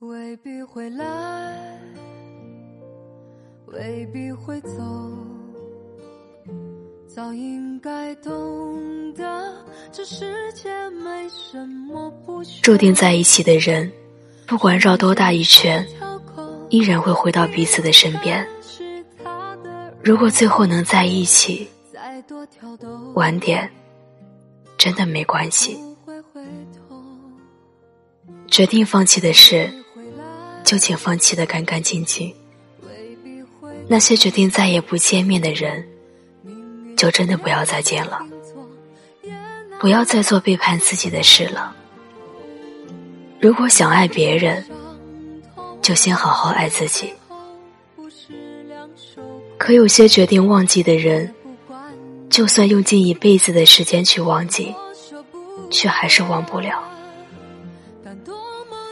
[0.00, 1.78] 未必会来，
[3.66, 4.70] 未必会走，
[7.06, 9.54] 早应该懂得，
[9.92, 13.92] 这世界没什么不注定在一起的人，
[14.46, 15.86] 不管绕多大一圈，
[16.70, 18.48] 依然会回到彼此的身边。
[20.02, 21.68] 如果最后能在一起，
[23.12, 23.70] 晚点，
[24.78, 25.78] 真的没关系。
[28.46, 29.70] 决定放弃的事。
[30.64, 32.32] 就请放弃的干干净净。
[33.88, 35.84] 那些决定再也不见面的人，
[36.96, 38.20] 就真的不要再见了。
[39.80, 41.74] 不要再做背叛自己的事了。
[43.40, 44.64] 如果想爱别人，
[45.82, 47.12] 就先好好爱自己。
[49.58, 51.34] 可有些决定忘记的人，
[52.28, 54.74] 就算用尽一辈子的时间去忘记，
[55.70, 56.80] 却还是忘不了。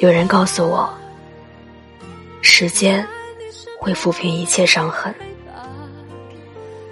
[0.00, 0.92] 有人告诉我。
[2.42, 3.06] 时间
[3.78, 5.14] 会抚平一切伤痕，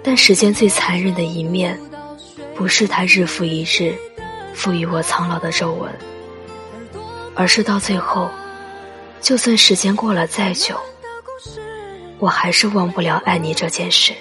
[0.03, 1.79] 但时间最残忍的一面，
[2.55, 3.95] 不是它日复一日
[4.53, 5.91] 赋予我苍老的皱纹，
[7.35, 8.29] 而是到最后，
[9.21, 10.75] 就算时间过了再久，
[12.19, 14.13] 我还是忘不了爱你这件事。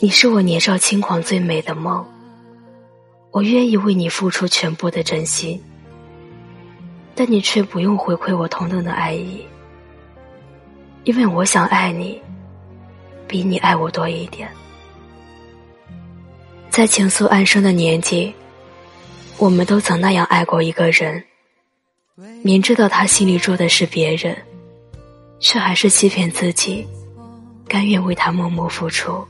[0.00, 2.04] 你是我年少轻狂最美的梦，
[3.30, 5.62] 我愿意为你付出全部的真心。
[7.18, 9.42] 但你却不用回馈我同等的爱意，
[11.04, 12.20] 因为我想爱你，
[13.26, 14.46] 比你爱我多一点。
[16.68, 18.34] 在情愫暗生的年纪，
[19.38, 21.24] 我们都曾那样爱过一个人，
[22.42, 24.36] 明知道他心里住的是别人，
[25.40, 26.86] 却还是欺骗自己，
[27.66, 29.26] 甘愿为他默默付出。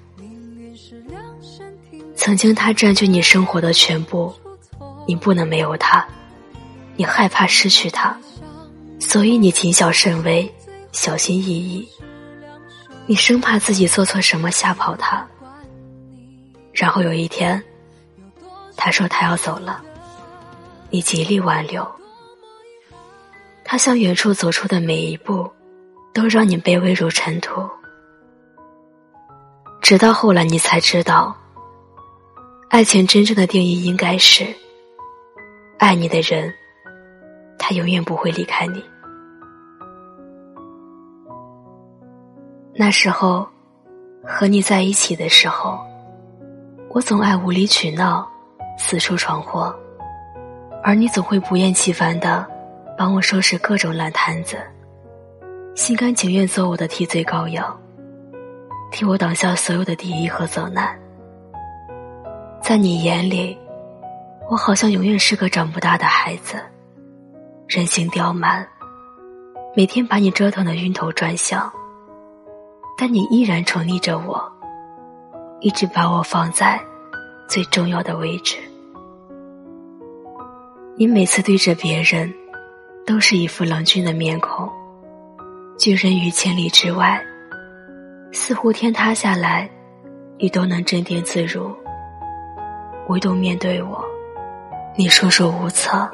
[2.17, 4.35] 曾经他占据你生活的全部，
[5.07, 6.05] 你不能没有他。
[6.97, 8.19] 你害怕失去他，
[8.99, 10.51] 所以你谨小慎微，
[10.93, 11.87] 小心翼翼。
[13.07, 15.27] 你生怕自己做错什么吓跑他。
[16.73, 17.63] 然后有一天，
[18.77, 19.83] 他说他要走了，
[20.91, 21.87] 你极力挽留。
[23.65, 25.51] 他向远处走出的每一步，
[26.15, 27.69] 都让你卑微如尘土。
[29.83, 31.37] 直到后来，你才知道，
[32.69, 34.47] 爱情真正的定义应该是，
[35.79, 36.53] 爱你的人。
[37.59, 38.85] 他永远不会离开你。
[42.75, 43.47] 那时候，
[44.23, 45.79] 和你在一起的时候，
[46.91, 48.29] 我总爱无理取闹，
[48.79, 49.75] 四处闯祸，
[50.83, 52.47] 而你总会不厌其烦的
[52.99, 54.59] 帮我收拾各种烂摊子，
[55.75, 57.81] 心甘情愿做我的替罪羔羊，
[58.93, 60.99] 替我挡下所有的敌意和责难。
[62.61, 63.59] 在你眼里，
[64.51, 66.57] 我好像永远是个长不大的孩子。
[67.69, 68.65] 人性刁蛮，
[69.75, 71.69] 每天把你折腾的晕头转向，
[72.97, 74.41] 但你依然宠溺着我，
[75.61, 76.81] 一直把我放在
[77.49, 78.57] 最重要的位置。
[80.97, 82.33] 你每次对着别人，
[83.05, 84.71] 都是一副冷峻的面孔，
[85.77, 87.21] 拒人于千里之外，
[88.31, 89.69] 似乎天塌下来，
[90.39, 91.75] 你都能镇定自如。
[93.09, 94.05] 唯独面对我，
[94.97, 96.09] 你束手无策。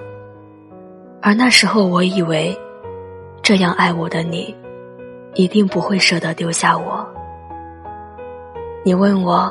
[1.24, 2.58] 而那时候，我以为，
[3.44, 4.52] 这样爱我的你，
[5.34, 7.06] 一定不会舍得丢下我。
[8.84, 9.50] 你问我，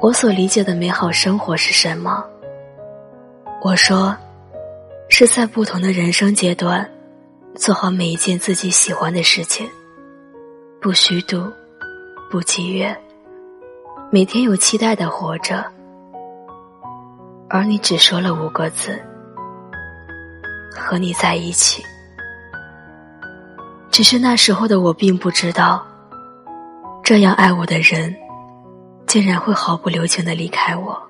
[0.00, 2.24] 我所理解的美好生活是什么？
[3.62, 4.16] 我说，
[5.08, 6.90] 是在不同的人生阶段，
[7.54, 9.70] 做好每一件自己喜欢的事情，
[10.80, 11.44] 不虚度，
[12.28, 13.00] 不积怨，
[14.10, 15.64] 每天有期待的活着。
[17.48, 19.00] 而你只说了五个字。
[20.74, 21.82] 和你在一起，
[23.90, 25.86] 只是那时候的我并不知道，
[27.02, 28.14] 这样爱我的人，
[29.06, 31.00] 竟然会毫不留情的离开我。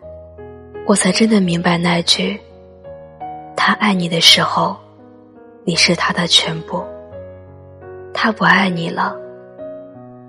[0.86, 2.40] 我才真的明白那句：
[3.56, 4.76] 他爱你的时候，
[5.64, 6.84] 你是他的全部；
[8.12, 9.14] 他不爱你了，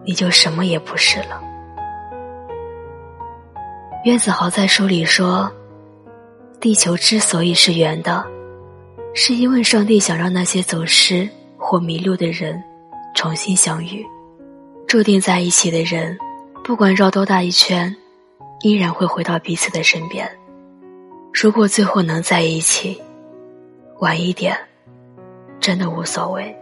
[0.05, 1.41] 你就什么也不是了。
[4.05, 5.49] 岳子豪在书里说
[6.59, 8.23] ：“地球之所以是圆的。”
[9.15, 12.61] 是因为上帝想让那些走失或迷路的人
[13.13, 14.03] 重新相遇，
[14.87, 16.17] 注定在一起的人，
[16.63, 17.95] 不管绕多大一圈，
[18.61, 20.27] 依然会回到彼此的身边。
[21.31, 22.99] 如果最后能在一起，
[23.99, 24.57] 晚一点，
[25.59, 26.55] 真的无所谓。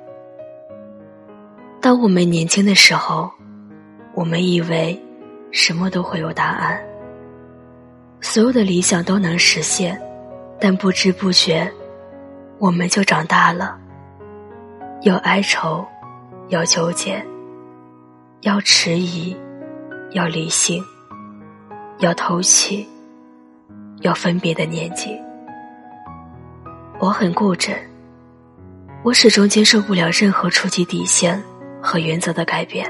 [1.79, 3.31] 当我们年轻的时候，
[4.13, 4.99] 我们以为
[5.51, 6.79] 什么都会有答案，
[8.19, 9.99] 所有的理想都能实现，
[10.59, 11.71] 但不知不觉。
[12.61, 13.75] 我们就长大了，
[15.01, 15.83] 要哀愁，
[16.49, 17.25] 要纠结，
[18.41, 19.35] 要迟疑，
[20.11, 20.83] 要理性，
[21.97, 22.87] 要偷气，
[24.01, 25.19] 要分别的年纪。
[26.99, 27.75] 我很固执，
[29.01, 31.43] 我始终接受不了任何触及底线
[31.81, 32.87] 和原则的改变。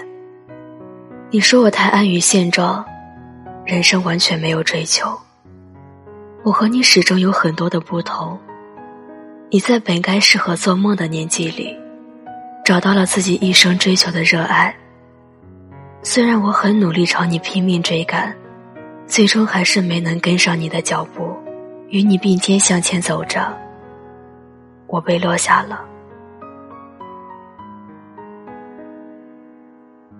[1.29, 2.83] 你说我太安于现状，
[3.65, 5.17] 人生完全没有追求。
[6.43, 8.37] 我和你始终有很多的不同。
[9.53, 11.77] 你在本该适合做梦的年纪里，
[12.63, 14.73] 找到了自己一生追求的热爱。
[16.03, 18.33] 虽然我很努力朝你拼命追赶，
[19.05, 21.35] 最终还是没能跟上你的脚步，
[21.89, 23.53] 与你并肩向前走着。
[24.87, 25.81] 我被落下了。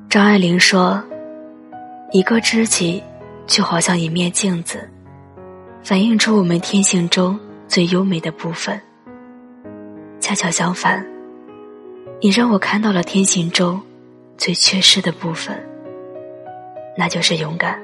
[0.10, 1.02] 张爱玲说
[2.12, 3.02] ：“一个知己，
[3.48, 4.90] 就好像一面镜子，
[5.82, 8.78] 反映出我们天性中最优美的部分。”
[10.32, 11.06] 恰巧相反，
[12.22, 13.82] 你让我看到了天行中
[14.38, 15.62] 最缺失的部分，
[16.98, 17.78] 那就是勇敢。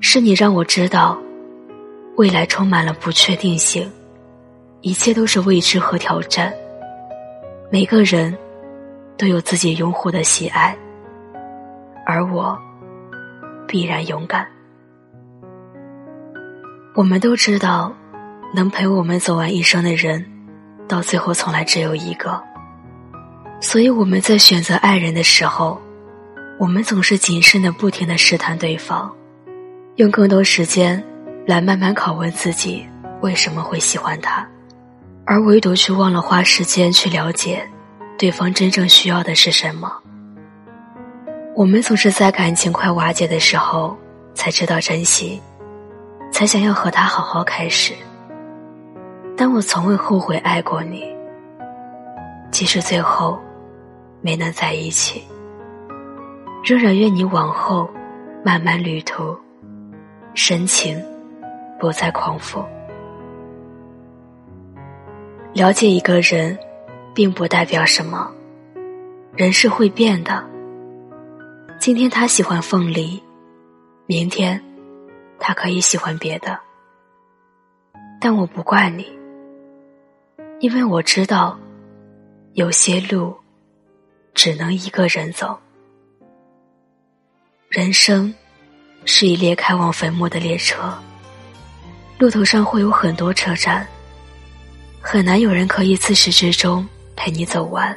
[0.00, 1.18] 是你让我知道，
[2.16, 3.92] 未来充满了不确定性，
[4.80, 6.50] 一切都是未知和挑战。
[7.70, 8.34] 每个人
[9.18, 10.74] 都有自己拥护的喜爱，
[12.06, 12.58] 而我
[13.66, 14.48] 必然勇敢。
[16.94, 17.94] 我们都知道。
[18.54, 20.24] 能陪我们走完一生的人，
[20.88, 22.42] 到最后从来只有一个。
[23.60, 25.80] 所以我们在选择爱人的时候，
[26.58, 29.12] 我们总是谨慎的、不停的试探对方，
[29.96, 31.04] 用更多时间
[31.46, 32.86] 来慢慢拷问自己
[33.20, 34.46] 为什么会喜欢他，
[35.24, 37.68] 而唯独却忘了花时间去了解
[38.16, 39.92] 对方真正需要的是什么。
[41.56, 43.96] 我们总是在感情快瓦解的时候
[44.34, 45.42] 才知道珍惜，
[46.30, 47.92] 才想要和他好好开始。
[49.40, 51.04] 但我从未后悔爱过你，
[52.50, 53.38] 即使最后
[54.20, 55.22] 没能在一起，
[56.64, 57.88] 仍然愿你往后
[58.44, 59.38] 漫漫旅途，
[60.34, 61.00] 深情
[61.78, 62.64] 不再狂赴。
[65.52, 66.58] 了解一个人，
[67.14, 68.28] 并不代表什么，
[69.36, 70.44] 人是会变的。
[71.78, 73.22] 今天他喜欢凤梨，
[74.06, 74.60] 明天
[75.38, 76.58] 他可以喜欢别的，
[78.20, 79.16] 但我不怪你。
[80.60, 81.56] 因为我知道，
[82.54, 83.36] 有些路
[84.34, 85.56] 只能一个人走。
[87.68, 88.34] 人生
[89.04, 90.92] 是一列开往坟墓的列车，
[92.18, 93.86] 路途上会有很多车站，
[95.00, 96.84] 很难有人可以自始至终
[97.14, 97.96] 陪你走完。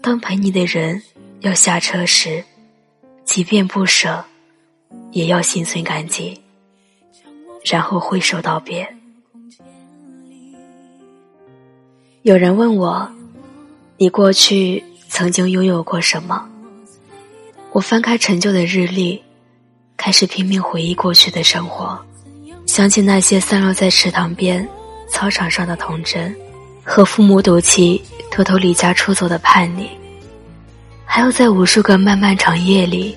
[0.00, 1.00] 当陪你的人
[1.40, 2.42] 要下车时，
[3.24, 4.24] 即便不舍，
[5.12, 6.40] 也要心存感激，
[7.64, 8.95] 然后挥手道别。
[12.26, 13.08] 有人问我
[13.98, 16.44] ：“你过去曾经拥有过什么？”
[17.70, 19.22] 我翻开陈旧的日历，
[19.96, 21.96] 开始拼命回忆过去的生活，
[22.66, 24.68] 想起那些散落在池塘边、
[25.08, 26.34] 操场上的童真，
[26.82, 29.88] 和父母赌气偷偷离家出走的叛逆，
[31.04, 33.16] 还有在无数个漫漫长夜里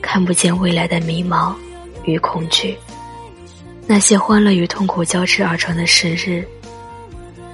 [0.00, 1.52] 看不见未来的迷茫
[2.04, 2.78] 与恐惧，
[3.84, 6.46] 那些欢乐与痛苦交织而成的时日。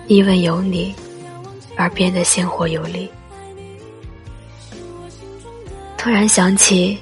[0.06, 0.94] 因为有你，
[1.76, 3.10] 而变得鲜活有力。
[5.96, 6.98] 突然想起，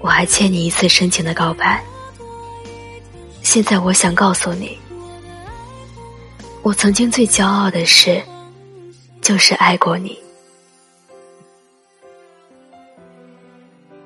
[0.00, 1.82] 我还欠你一次深情的告白。
[3.42, 4.76] 现在我想告诉你，
[6.62, 8.20] 我曾经最骄傲的事，
[9.20, 10.18] 就是爱过你。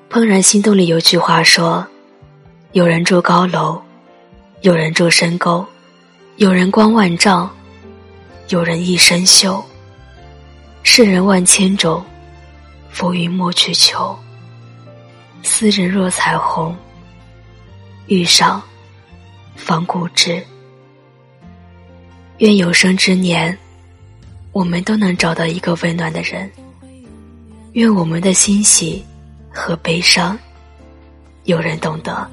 [0.11, 1.85] 《怦然心动》里有句话说
[2.73, 3.81] ：“有人住高楼，
[4.61, 5.65] 有人住深沟，
[6.37, 7.49] 有人光万丈。”
[8.49, 9.63] 有人一身锈，
[10.81, 12.03] 世人万千种，
[12.89, 14.17] 浮云莫去求。
[15.43, 16.75] 斯人若彩虹，
[18.07, 18.59] 遇上
[19.55, 20.43] 方固执。
[22.39, 23.55] 愿有生之年，
[24.51, 26.51] 我们都能找到一个温暖的人。
[27.73, 29.05] 愿我们的欣喜
[29.53, 30.35] 和悲伤，
[31.43, 32.27] 有人懂得。